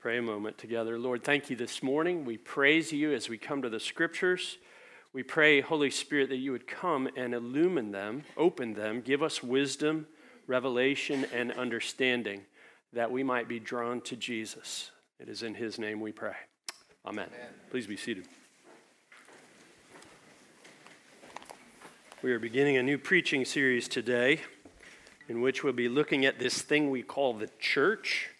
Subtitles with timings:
[0.00, 0.96] Pray a moment together.
[0.96, 2.24] Lord, thank you this morning.
[2.24, 4.58] We praise you as we come to the scriptures.
[5.12, 9.42] We pray, Holy Spirit, that you would come and illumine them, open them, give us
[9.42, 10.06] wisdom,
[10.46, 12.42] revelation, and understanding
[12.92, 14.92] that we might be drawn to Jesus.
[15.18, 16.36] It is in his name we pray.
[17.04, 17.26] Amen.
[17.34, 17.48] Amen.
[17.68, 18.24] Please be seated.
[22.22, 24.42] We are beginning a new preaching series today
[25.28, 28.30] in which we'll be looking at this thing we call the church.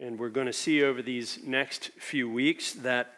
[0.00, 3.14] And we're going to see over these next few weeks that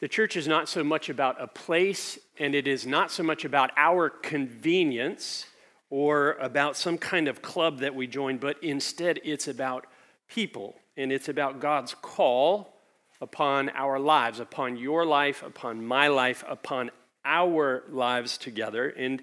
[0.00, 3.44] the church is not so much about a place and it is not so much
[3.44, 5.46] about our convenience
[5.88, 9.86] or about some kind of club that we join, but instead it's about
[10.26, 12.74] people and it's about God's call
[13.20, 16.90] upon our lives, upon your life, upon my life, upon
[17.24, 18.88] our lives together.
[18.88, 19.22] And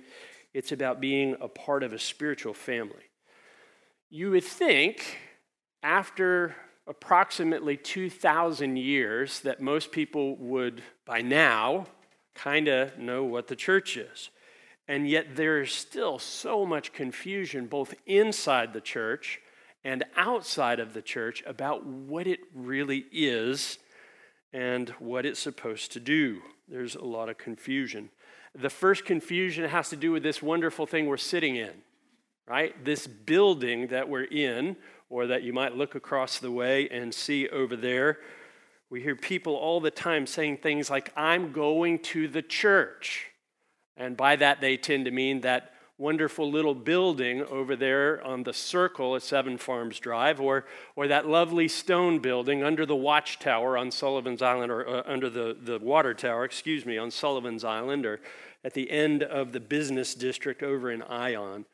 [0.53, 3.09] it's about being a part of a spiritual family.
[4.09, 5.17] You would think
[5.83, 6.55] after
[6.87, 11.87] approximately 2,000 years that most people would, by now,
[12.33, 14.29] kind of know what the church is.
[14.87, 19.41] And yet there's still so much confusion both inside the church
[19.83, 23.79] and outside of the church about what it really is
[24.53, 26.41] and what it's supposed to do.
[26.67, 28.09] There's a lot of confusion.
[28.55, 31.71] The first confusion has to do with this wonderful thing we're sitting in,
[32.47, 32.83] right?
[32.83, 34.77] This building that we're in,
[35.09, 38.19] or that you might look across the way and see over there.
[38.89, 43.31] We hear people all the time saying things like, I'm going to the church.
[43.95, 48.53] And by that, they tend to mean that wonderful little building over there on the
[48.53, 53.89] circle at Seven Farms Drive, or, or that lovely stone building under the watchtower on
[53.89, 58.21] Sullivan's Island, or uh, under the, the water tower, excuse me, on Sullivan's Island, or
[58.63, 61.65] at the end of the business district over in I'On.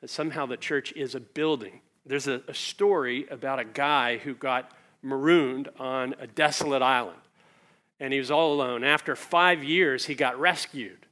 [0.00, 1.80] That somehow the church is a building.
[2.06, 4.70] There's a, a story about a guy who got
[5.02, 7.20] marooned on a desolate island,
[8.00, 8.84] and he was all alone.
[8.84, 11.04] After five years, he got rescued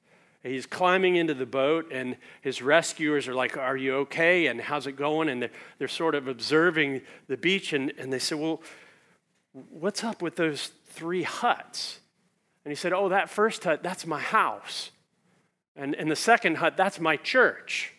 [0.50, 4.46] he's climbing into the boat, and his rescuers are like, Are you okay?
[4.46, 5.28] And how's it going?
[5.28, 8.62] And they're, they're sort of observing the beach, and, and they said, Well,
[9.52, 12.00] what's up with those three huts?
[12.64, 14.90] And he said, Oh, that first hut, that's my house.
[15.76, 17.94] And, and the second hut, that's my church.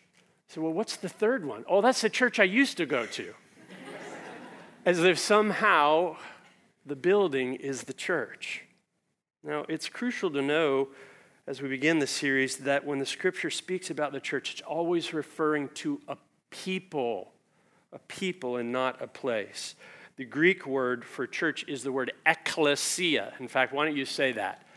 [0.54, 1.66] Said, Well, what's the third one?
[1.68, 3.34] Oh, that's the church I used to go to.
[4.86, 6.18] As if somehow
[6.86, 8.62] the building is the church.
[9.44, 10.90] Now, it's crucial to know
[11.48, 15.12] as we begin this series that when the scripture speaks about the church, it's always
[15.12, 16.18] referring to a
[16.52, 17.32] people,
[17.92, 19.74] a people and not a place.
[20.18, 23.40] The Greek word for church is the word ekklesia.
[23.40, 24.68] In fact, why don't you say that?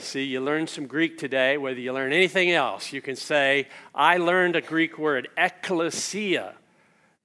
[0.00, 1.58] See, you learned some Greek today.
[1.58, 6.52] Whether you learn anything else, you can say, I learned a Greek word, ekklesia.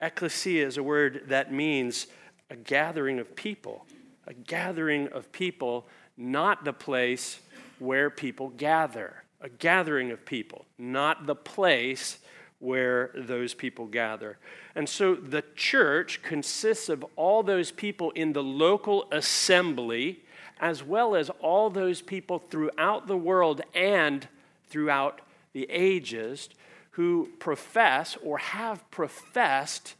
[0.02, 2.08] Ekklesia is a word that means
[2.50, 3.86] a gathering of people,
[4.26, 7.40] a gathering of people, not the place
[7.78, 12.18] where people gather, a gathering of people, not the place
[12.60, 14.38] where those people gather.
[14.74, 20.23] And so the church consists of all those people in the local assembly,
[20.64, 24.30] as well as all those people throughout the world and
[24.70, 25.20] throughout
[25.52, 26.48] the ages
[26.92, 29.96] who profess or have professed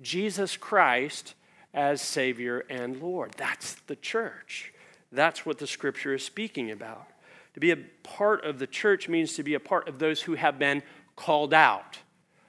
[0.00, 1.34] Jesus Christ
[1.74, 3.32] as Savior and Lord.
[3.36, 4.72] That's the church.
[5.12, 7.08] That's what the scripture is speaking about.
[7.52, 10.32] To be a part of the church means to be a part of those who
[10.32, 10.82] have been
[11.14, 11.98] called out.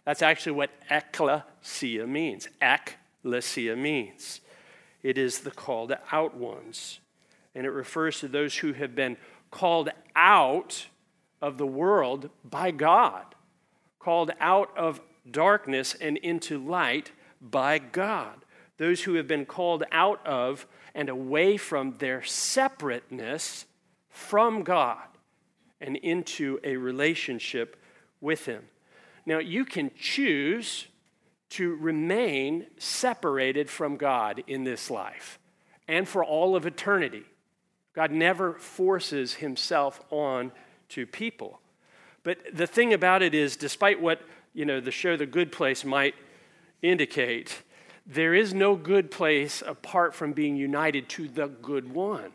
[0.06, 2.48] That's actually what ecclesia means.
[2.62, 4.40] Ecclesia means.
[5.04, 7.02] It is the called out ones.
[7.58, 9.18] And it refers to those who have been
[9.50, 10.86] called out
[11.42, 13.34] of the world by God,
[13.98, 18.46] called out of darkness and into light by God.
[18.78, 23.66] Those who have been called out of and away from their separateness
[24.08, 25.08] from God
[25.82, 27.76] and into a relationship
[28.22, 28.66] with Him.
[29.26, 30.86] Now, you can choose
[31.50, 35.40] to remain separated from God in this life
[35.88, 37.24] and for all of eternity.
[37.98, 40.52] God never forces Himself on
[40.90, 41.60] to people.
[42.22, 44.22] But the thing about it is, despite what
[44.54, 46.14] you know, the show The Good Place might
[46.84, 47.64] indicate,
[48.06, 52.34] there is no good place apart from being united to the good one.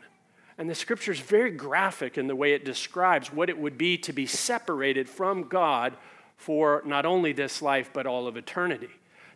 [0.57, 3.97] And the scripture is very graphic in the way it describes what it would be
[3.99, 5.93] to be separated from God
[6.35, 8.89] for not only this life, but all of eternity.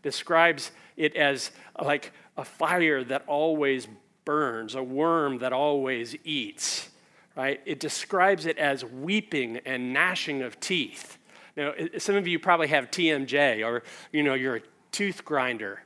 [0.03, 1.51] Describes it as
[1.81, 3.88] like a fire that always
[4.27, 6.89] burns, a worm that always eats,
[7.38, 7.62] right?
[7.65, 11.18] It describes it as weeping and gnashing of teeth.
[11.56, 15.81] Now, some of you probably have TMJ or, you know, you're a tooth grinder,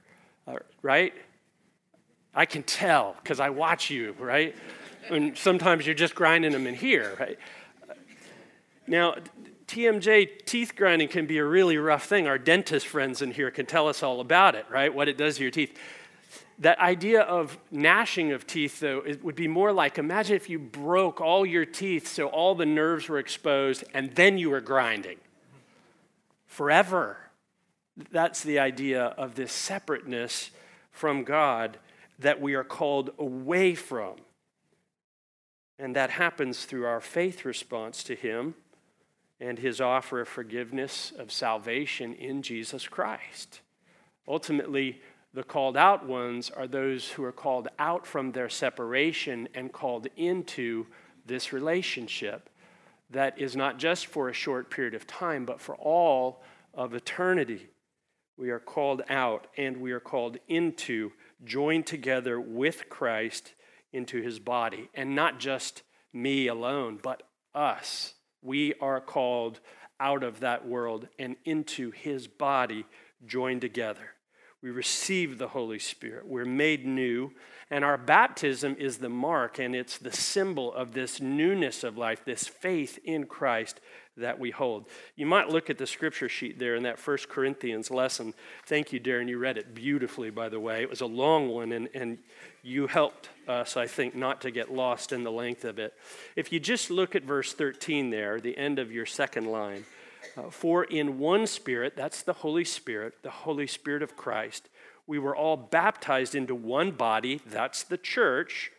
[0.47, 1.13] uh, right?
[2.33, 4.55] I can tell because I watch you, right?
[5.11, 7.38] And sometimes you're just grinding them in here, right?
[8.88, 9.17] Now,
[9.67, 12.25] TMJ teeth grinding can be a really rough thing.
[12.25, 14.91] Our dentist friends in here can tell us all about it, right?
[14.91, 15.77] What it does to your teeth.
[16.61, 20.59] That idea of gnashing of teeth, though, it would be more like imagine if you
[20.59, 25.17] broke all your teeth so all the nerves were exposed and then you were grinding
[26.45, 27.17] forever.
[28.11, 30.51] That's the idea of this separateness
[30.91, 31.79] from God
[32.19, 34.17] that we are called away from.
[35.79, 38.53] And that happens through our faith response to Him
[39.39, 43.61] and His offer of forgiveness, of salvation in Jesus Christ.
[44.27, 45.01] Ultimately,
[45.33, 50.07] the called out ones are those who are called out from their separation and called
[50.17, 50.87] into
[51.25, 52.49] this relationship
[53.09, 56.41] that is not just for a short period of time, but for all
[56.73, 57.69] of eternity.
[58.37, 61.11] We are called out and we are called into,
[61.43, 63.53] joined together with Christ
[63.93, 64.89] into his body.
[64.93, 65.83] And not just
[66.13, 67.23] me alone, but
[67.53, 68.15] us.
[68.41, 69.59] We are called
[69.99, 72.85] out of that world and into his body,
[73.25, 74.15] joined together.
[74.61, 76.27] We receive the Holy Spirit.
[76.27, 77.31] We're made new.
[77.71, 82.25] And our baptism is the mark and it's the symbol of this newness of life,
[82.25, 83.79] this faith in Christ
[84.17, 84.87] that we hold.
[85.15, 88.33] You might look at the scripture sheet there in that First Corinthians lesson.
[88.65, 89.29] Thank you, Darren.
[89.29, 90.81] You read it beautifully, by the way.
[90.81, 92.17] It was a long one, and, and
[92.61, 95.93] you helped us, I think, not to get lost in the length of it.
[96.35, 99.85] If you just look at verse 13 there, the end of your second line,
[100.38, 104.69] uh, for in one Spirit, that's the Holy Spirit, the Holy Spirit of Christ,
[105.07, 108.71] we were all baptized into one body, that's the church,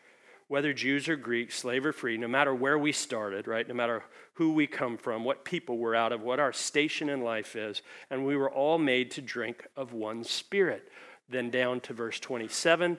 [0.49, 3.67] whether Jews or Greeks, slave or free, no matter where we started, right?
[3.67, 4.05] No matter
[4.35, 7.83] who we come from, what people we're out of, what our station in life is,
[8.11, 10.89] and we were all made to drink of one Spirit.
[11.29, 12.99] Then down to verse 27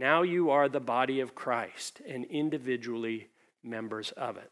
[0.00, 3.28] now you are the body of Christ and individually
[3.62, 4.50] members of it.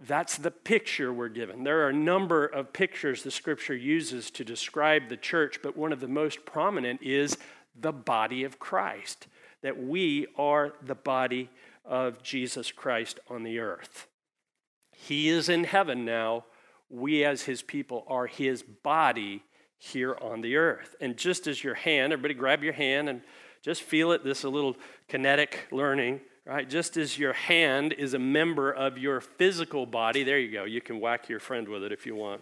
[0.00, 1.64] That's the picture we're given.
[1.64, 5.92] There are a number of pictures the scripture uses to describe the church, but one
[5.92, 7.36] of the most prominent is
[7.78, 9.26] the body of Christ,
[9.62, 11.50] that we are the body
[11.84, 14.06] of Jesus Christ on the earth.
[14.92, 16.44] He is in heaven now.
[16.90, 19.42] We, as his people, are his body
[19.78, 20.94] here on the earth.
[21.00, 23.22] And just as your hand, everybody grab your hand and
[23.62, 24.24] just feel it.
[24.24, 24.76] This a little
[25.08, 26.68] kinetic learning right?
[26.68, 30.64] Just as your hand is a member of your physical body, there you go.
[30.64, 32.40] You can whack your friend with it if you want,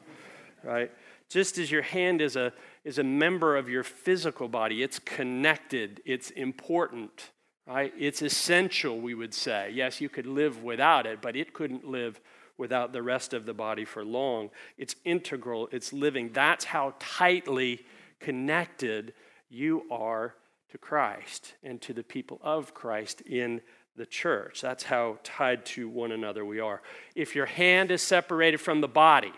[0.63, 0.93] right?
[1.29, 2.53] Just as your hand is a,
[2.85, 7.31] is a member of your physical body, it's connected, it's important,
[7.67, 7.93] right?
[7.99, 9.73] It's essential, we would say.
[9.75, 12.21] Yes, you could live without it, but it couldn't live
[12.57, 14.51] without the rest of the body for long.
[14.79, 16.31] It's integral, it's living.
[16.33, 17.85] That's how tightly
[18.21, 19.15] connected
[19.51, 20.37] you are
[20.71, 23.61] to Christ and to the people of Christ in
[23.97, 24.61] the church.
[24.61, 26.83] That's how tied to one another we are.
[27.15, 29.33] If your hand is separated from the body,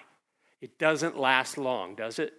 [0.60, 2.32] it doesn't last long, does it?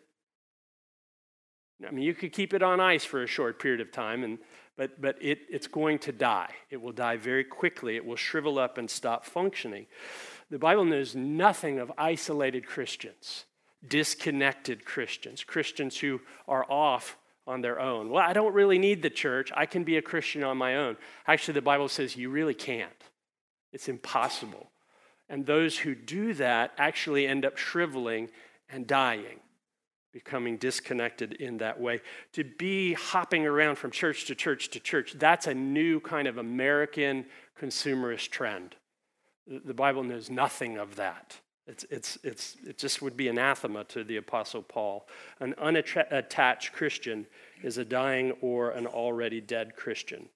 [1.88, 4.40] I mean, you could keep it on ice for a short period of time, and,
[4.76, 6.54] but, but it, it's going to die.
[6.70, 7.96] It will die very quickly.
[7.96, 9.86] It will shrivel up and stop functioning.
[10.50, 13.46] The Bible knows nothing of isolated Christians,
[13.88, 17.18] disconnected Christians, Christians who are off
[17.50, 18.10] on their own.
[18.10, 19.52] Well, I don't really need the church.
[19.56, 20.98] I can be a Christian on my own.
[21.28, 22.92] Actually, the Bible says you really can't.
[23.74, 24.70] It's impossible.
[25.28, 28.30] And those who do that actually end up shriveling
[28.70, 29.40] and dying,
[30.14, 32.02] becoming disconnected in that way.
[32.34, 36.38] To be hopping around from church to church to church, that's a new kind of
[36.38, 37.26] American
[37.60, 38.76] consumerist trend.
[39.48, 41.40] The Bible knows nothing of that.
[41.70, 45.08] It's, it's, it's, it just would be anathema to the Apostle Paul.
[45.40, 47.28] An unattached Christian
[47.62, 50.30] is a dying or an already dead Christian.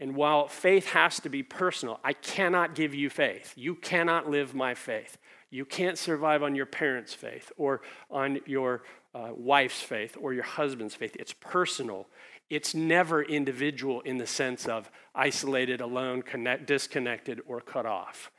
[0.00, 3.52] And while faith has to be personal, I cannot give you faith.
[3.56, 5.18] You cannot live my faith.
[5.50, 8.82] You can't survive on your parents' faith or on your
[9.14, 11.14] uh, wife's faith or your husband's faith.
[11.20, 12.08] It's personal.
[12.48, 18.30] It's never individual in the sense of isolated, alone, connect, disconnected, or cut off.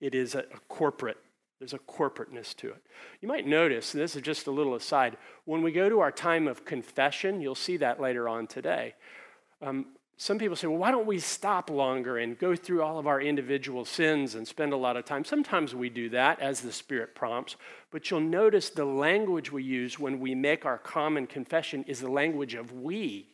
[0.00, 1.18] It is a, a corporate
[1.64, 2.82] there's a corporateness to it.
[3.22, 5.16] You might notice, and this is just a little aside,
[5.46, 8.94] when we go to our time of confession, you'll see that later on today.
[9.62, 9.86] Um,
[10.18, 13.18] some people say, well, why don't we stop longer and go through all of our
[13.18, 15.24] individual sins and spend a lot of time?
[15.24, 17.56] Sometimes we do that as the Spirit prompts,
[17.90, 22.10] but you'll notice the language we use when we make our common confession is the
[22.10, 23.33] language of we.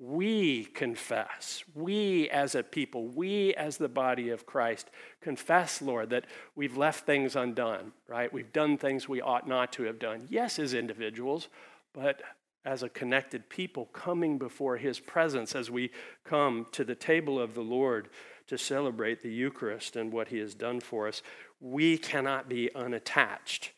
[0.00, 4.90] We confess, we as a people, we as the body of Christ
[5.20, 8.32] confess, Lord, that we've left things undone, right?
[8.32, 10.28] We've done things we ought not to have done.
[10.30, 11.48] Yes, as individuals,
[11.92, 12.22] but
[12.64, 15.90] as a connected people coming before his presence as we
[16.22, 18.08] come to the table of the Lord
[18.46, 21.22] to celebrate the Eucharist and what he has done for us.
[21.60, 23.72] We cannot be unattached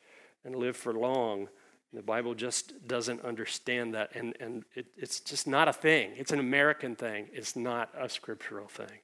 [0.45, 1.49] and live for long.
[1.93, 6.13] The Bible just doesn't understand that, and, and it, it's just not a thing.
[6.17, 9.01] It's an American thing, it's not a scriptural thing.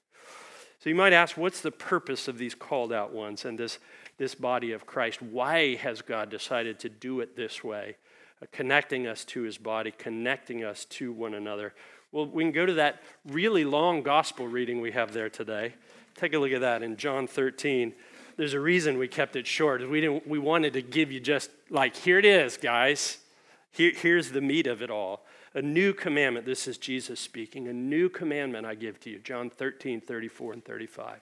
[0.78, 3.78] So you might ask, what's the purpose of these called out ones and this,
[4.18, 5.20] this body of Christ?
[5.20, 7.96] Why has God decided to do it this way?
[8.40, 11.74] Uh, connecting us to his body, connecting us to one another.
[12.12, 15.74] Well, we can go to that really long gospel reading we have there today.
[16.14, 17.92] Take a look at that in John 13.
[18.36, 19.88] There's a reason we kept it short.
[19.88, 23.18] We, didn't, we wanted to give you just like, here it is, guys.
[23.70, 25.24] Here, here's the meat of it all.
[25.54, 29.48] A new commandment, this is Jesus speaking, a new commandment I give to you, John
[29.48, 31.20] 13, 34, and 35.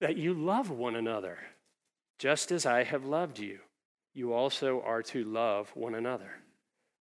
[0.00, 1.38] That you love one another,
[2.18, 3.60] just as I have loved you.
[4.12, 6.30] You also are to love one another.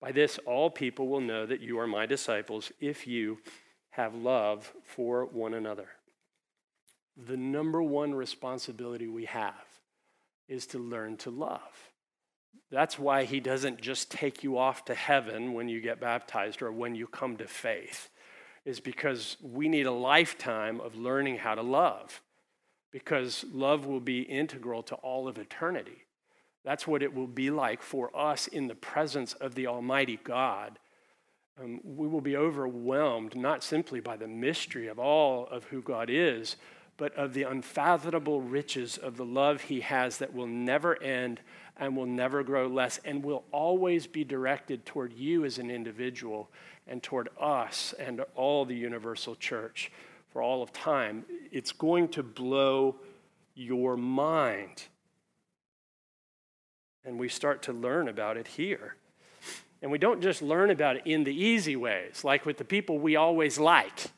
[0.01, 3.37] By this, all people will know that you are my disciples if you
[3.91, 5.87] have love for one another.
[7.27, 9.53] The number one responsibility we have
[10.47, 11.91] is to learn to love.
[12.71, 16.71] That's why he doesn't just take you off to heaven when you get baptized or
[16.71, 18.09] when you come to faith,
[18.65, 22.21] is because we need a lifetime of learning how to love,
[22.91, 26.05] because love will be integral to all of eternity.
[26.63, 30.79] That's what it will be like for us in the presence of the Almighty God.
[31.61, 36.09] Um, we will be overwhelmed not simply by the mystery of all of who God
[36.09, 36.55] is,
[36.97, 41.39] but of the unfathomable riches of the love He has that will never end
[41.77, 46.49] and will never grow less and will always be directed toward you as an individual
[46.87, 49.91] and toward us and all the universal church
[50.29, 51.25] for all of time.
[51.51, 52.95] It's going to blow
[53.55, 54.83] your mind.
[57.03, 58.95] And we start to learn about it here.
[59.81, 62.99] And we don't just learn about it in the easy ways, like with the people
[62.99, 64.11] we always like.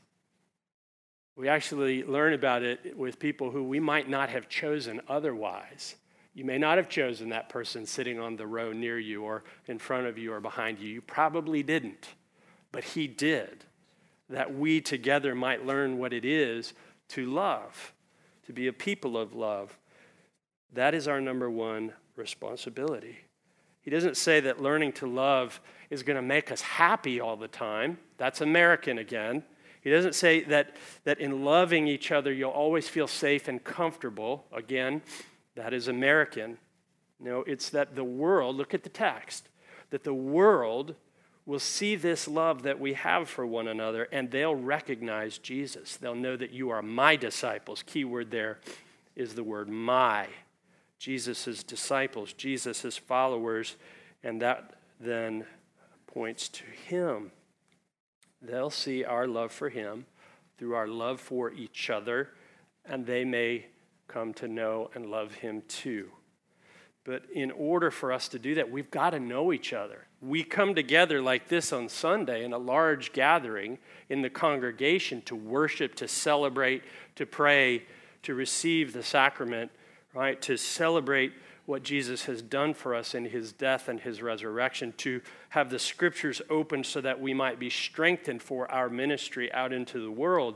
[1.36, 5.96] We actually learn about it with people who we might not have chosen otherwise.
[6.36, 9.80] You may not have chosen that person sitting on the row near you or in
[9.80, 10.90] front of you or behind you.
[10.90, 12.10] You probably didn't,
[12.72, 13.66] but He did.
[14.30, 16.74] That we together might learn what it is
[17.10, 17.94] to love,
[18.46, 19.78] to be a people of love.
[20.72, 23.18] That is our number one responsibility.
[23.82, 25.60] He doesn't say that learning to love
[25.90, 27.98] is going to make us happy all the time.
[28.18, 29.44] That's American again.
[29.84, 34.46] He doesn't say that, that in loving each other you'll always feel safe and comfortable.
[34.54, 35.02] Again,
[35.56, 36.58] that is American.
[37.20, 39.50] No, it's that the world, look at the text,
[39.90, 40.96] that the world
[41.46, 45.98] will see this love that we have for one another and they'll recognize Jesus.
[45.98, 47.84] They'll know that you are my disciples.
[47.86, 48.60] Key word there
[49.16, 50.28] is the word my.
[50.98, 53.76] Jesus' disciples, Jesus' followers,
[54.24, 55.46] and that then
[56.08, 57.32] points to him.
[58.44, 60.06] They'll see our love for him
[60.58, 62.30] through our love for each other,
[62.86, 63.66] and they may
[64.08, 66.10] come to know and love Him too.
[67.04, 70.08] But in order for us to do that, we've got to know each other.
[70.22, 75.36] We come together like this on Sunday in a large gathering in the congregation to
[75.36, 76.84] worship, to celebrate,
[77.16, 77.84] to pray,
[78.22, 79.70] to receive the sacrament,
[80.14, 80.42] right?
[80.44, 81.34] To celebrate
[81.66, 85.80] what Jesus has done for us in his death and his resurrection, to have the
[85.80, 90.56] scriptures open so that we might be strengthened for our ministry out into the world.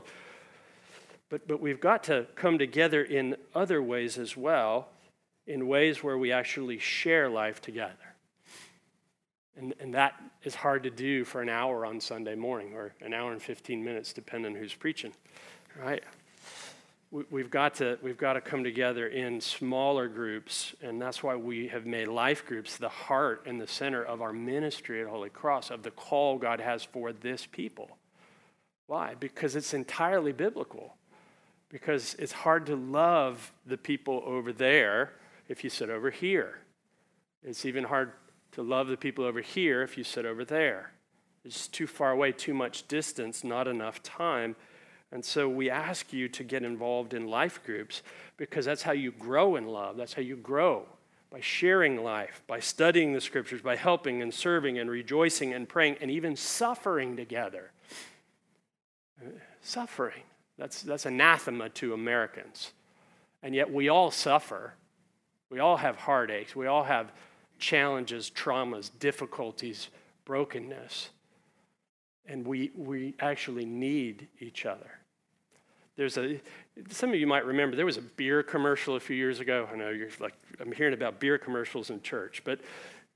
[1.30, 4.88] But, but we've got to come together in other ways as well,
[5.46, 7.94] in ways where we actually share life together.
[9.56, 13.12] And, and that is hard to do for an hour on Sunday morning or an
[13.12, 15.12] hour and 15 minutes, depending who's preaching,
[15.82, 16.04] right?
[17.10, 21.36] We, have got to, we've got to come together in smaller groups, and that's why
[21.36, 25.30] we have made life groups the heart and the center of our ministry at Holy
[25.30, 27.96] Cross, of the call God has for this people.
[28.86, 29.14] Why?
[29.18, 30.98] Because it's entirely biblical
[31.68, 35.12] because it's hard to love the people over there
[35.48, 36.60] if you sit over here.
[37.42, 38.12] It's even hard
[38.52, 40.92] to love the people over here if you sit over there.
[41.44, 44.56] It's too far away, too much distance, not enough time.
[45.10, 48.02] And so we ask you to get involved in life groups
[48.36, 49.96] because that's how you grow in love.
[49.96, 50.86] That's how you grow
[51.30, 55.96] by sharing life, by studying the scriptures, by helping and serving and rejoicing and praying
[56.00, 57.70] and even suffering together.
[59.60, 60.22] Suffering.
[60.56, 62.72] That's, that's anathema to Americans.
[63.42, 64.74] And yet we all suffer.
[65.50, 66.56] We all have heartaches.
[66.56, 67.12] We all have
[67.58, 69.88] challenges, traumas, difficulties,
[70.24, 71.10] brokenness.
[72.26, 74.97] And we, we actually need each other.
[75.98, 76.40] There's a,
[76.90, 79.68] some of you might remember, there was a beer commercial a few years ago.
[79.70, 82.60] I know you're like, I'm hearing about beer commercials in church, but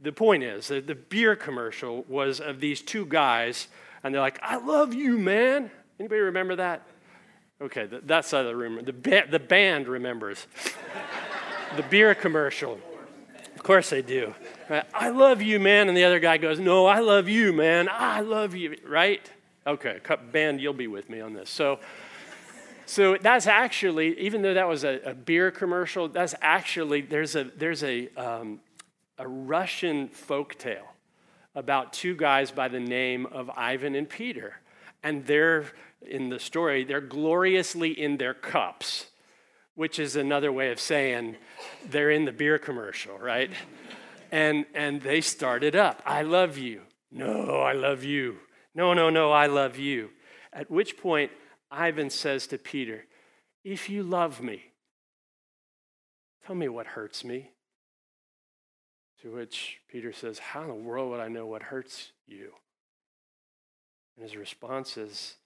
[0.00, 3.68] the point is that the beer commercial was of these two guys,
[4.02, 5.70] and they're like, I love you, man.
[6.00, 6.82] Anybody remember that?
[7.60, 8.84] Okay, that side of the room.
[8.84, 10.48] The, ba- the band remembers.
[11.76, 12.80] the beer commercial.
[13.54, 14.34] Of course they do.
[14.68, 14.84] Right?
[14.92, 15.86] I love you, man.
[15.86, 17.88] And the other guy goes, No, I love you, man.
[17.88, 18.76] I love you.
[18.84, 19.30] Right?
[19.64, 20.00] Okay,
[20.32, 21.48] band, you'll be with me on this.
[21.48, 21.78] So,
[22.92, 27.44] so that's actually, even though that was a, a beer commercial, that's actually, there's a,
[27.44, 28.60] there's a, um,
[29.16, 30.92] a Russian folk tale
[31.54, 34.56] about two guys by the name of Ivan and Peter.
[35.02, 35.72] And they're,
[36.02, 39.06] in the story, they're gloriously in their cups,
[39.74, 41.36] which is another way of saying
[41.88, 43.50] they're in the beer commercial, right?
[44.30, 46.02] And, and they started up.
[46.04, 46.82] I love you.
[47.10, 48.40] No, I love you.
[48.74, 50.10] No, no, no, I love you.
[50.52, 51.30] At which point,
[51.72, 53.06] Ivan says to Peter,
[53.64, 54.62] If you love me,
[56.46, 57.50] tell me what hurts me.
[59.22, 62.52] To which Peter says, How in the world would I know what hurts you?
[64.16, 65.36] And his response is,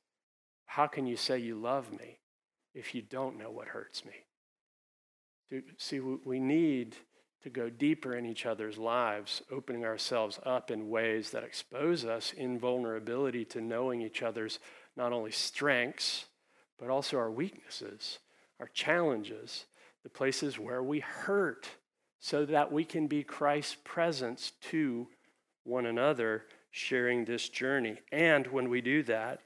[0.66, 2.18] How can you say you love me
[2.74, 5.62] if you don't know what hurts me?
[5.78, 6.96] See, we need
[7.44, 12.32] to go deeper in each other's lives, opening ourselves up in ways that expose us
[12.32, 14.58] in vulnerability to knowing each other's
[14.96, 16.26] not only strengths,
[16.78, 18.18] but also our weaknesses,
[18.60, 19.66] our challenges,
[20.02, 21.68] the places where we hurt,
[22.20, 25.06] so that we can be Christ's presence to
[25.64, 27.98] one another, sharing this journey.
[28.12, 29.40] And when we do that,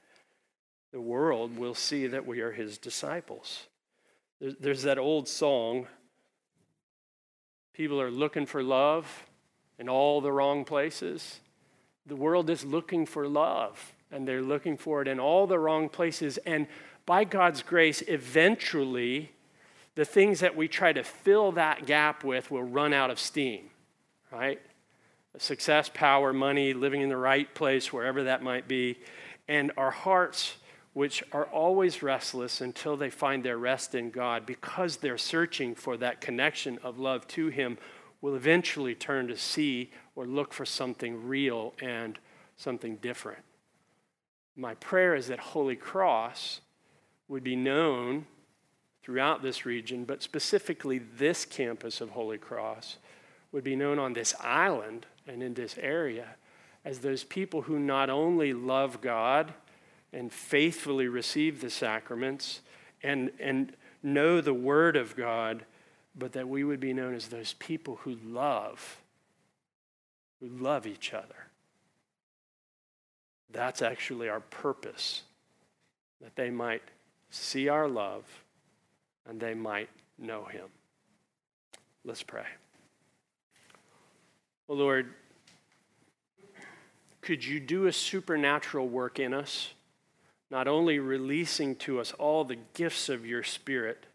[0.91, 3.67] the world will see that we are his disciples.
[4.39, 5.87] There's that old song
[7.73, 9.25] people are looking for love
[9.79, 11.39] in all the wrong places.
[12.05, 15.89] The world is looking for love, and they're looking for it in all the wrong
[15.89, 16.37] places.
[16.39, 16.67] And
[17.05, 19.31] by God's grace, eventually,
[19.95, 23.69] the things that we try to fill that gap with will run out of steam,
[24.31, 24.61] right?
[25.37, 28.99] Success, power, money, living in the right place, wherever that might be.
[29.47, 30.55] And our hearts,
[30.93, 35.97] which are always restless until they find their rest in God, because they're searching for
[35.97, 37.77] that connection of love to Him,
[38.21, 42.19] will eventually turn to see or look for something real and
[42.57, 43.43] something different.
[44.55, 46.61] My prayer is that Holy Cross
[47.27, 48.25] would be known
[49.03, 52.97] throughout this region, but specifically this campus of Holy Cross
[53.51, 56.35] would be known on this island and in this area
[56.83, 59.53] as those people who not only love God
[60.13, 62.61] and faithfully receive the sacraments
[63.03, 65.65] and, and know the Word of God,
[66.15, 69.01] but that we would be known as those people who love,
[70.39, 71.47] who love each other.
[73.51, 75.23] That's actually our purpose,
[76.21, 76.83] that they might
[77.29, 78.23] see our love,
[79.27, 80.67] and they might know him.
[82.05, 82.45] Let's pray.
[84.67, 85.13] Lord,
[87.19, 89.73] could you do a supernatural work in us,
[90.49, 94.05] not only releasing to us all the gifts of your Spirit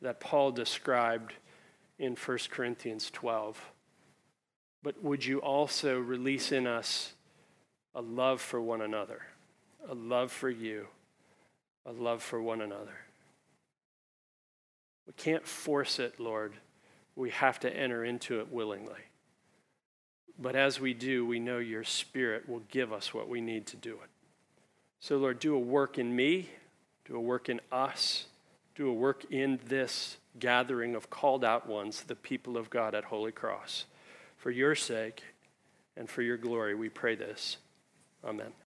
[0.00, 1.34] that Paul described
[1.98, 3.72] in 1 Corinthians 12,
[4.82, 7.14] but would you also release in us
[7.94, 9.22] a love for one another,
[9.88, 10.86] a love for you?
[11.86, 12.98] a love for one another.
[15.06, 16.54] We can't force it, Lord.
[17.16, 19.00] We have to enter into it willingly.
[20.38, 23.76] But as we do, we know your Spirit will give us what we need to
[23.76, 24.10] do it.
[25.00, 26.50] So, Lord, do a work in me,
[27.04, 28.26] do a work in us,
[28.74, 33.04] do a work in this gathering of called out ones, the people of God at
[33.04, 33.84] Holy Cross.
[34.38, 35.22] For your sake
[35.96, 37.58] and for your glory, we pray this.
[38.24, 38.52] Amen.